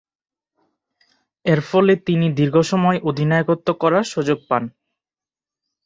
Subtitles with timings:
[1.45, 4.63] এরফলে তিনি দীর্ঘসময় অধিনায়কত্ব করার সুযোগ পান।